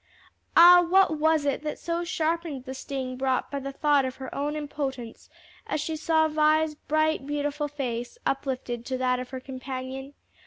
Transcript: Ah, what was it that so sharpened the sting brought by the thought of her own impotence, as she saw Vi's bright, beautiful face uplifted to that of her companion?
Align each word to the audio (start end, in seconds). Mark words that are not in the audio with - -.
Ah, 0.57 0.83
what 0.89 1.19
was 1.19 1.45
it 1.45 1.61
that 1.61 1.77
so 1.77 2.03
sharpened 2.03 2.65
the 2.65 2.73
sting 2.73 3.17
brought 3.17 3.51
by 3.51 3.59
the 3.59 3.71
thought 3.71 4.03
of 4.03 4.15
her 4.15 4.33
own 4.33 4.55
impotence, 4.55 5.29
as 5.67 5.79
she 5.79 5.95
saw 5.95 6.27
Vi's 6.27 6.73
bright, 6.73 7.27
beautiful 7.27 7.67
face 7.67 8.17
uplifted 8.25 8.83
to 8.87 8.97
that 8.97 9.19
of 9.19 9.29
her 9.29 9.39
companion? 9.39 10.15